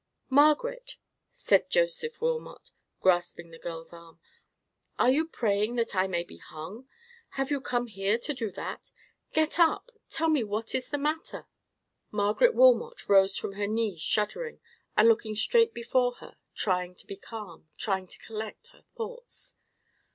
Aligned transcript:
"Margaret," 0.31 0.97
said 1.29 1.69
Joseph 1.69 2.19
Wilmot, 2.21 2.71
grasping 3.01 3.51
the 3.51 3.59
girl's 3.59 3.93
arm, 3.93 4.19
"are 4.97 5.11
you 5.11 5.27
praying 5.27 5.75
that 5.75 5.95
I 5.95 6.07
may 6.07 6.23
be 6.23 6.37
hung? 6.37 6.87
Have 7.37 7.51
you 7.51 7.61
come 7.61 7.85
here 7.85 8.17
to 8.17 8.33
do 8.33 8.49
that? 8.53 8.89
Get 9.31 9.59
up, 9.59 9.91
and 9.93 10.01
tell 10.09 10.29
me 10.29 10.43
what 10.43 10.73
is 10.73 10.89
the 10.89 10.97
matter!" 10.97 11.45
Margaret 12.09 12.55
Wilmot 12.55 13.07
rose 13.07 13.37
from 13.37 13.51
her 13.53 13.67
knees 13.67 14.01
shuddering, 14.01 14.59
and 14.97 15.07
looking 15.07 15.35
straight 15.35 15.71
before 15.71 16.13
her, 16.13 16.35
trying 16.55 16.95
to 16.95 17.05
be 17.05 17.15
calm—trying 17.15 18.07
to 18.07 18.17
collect 18.25 18.69
her 18.69 18.81
thoughts. 18.97 19.55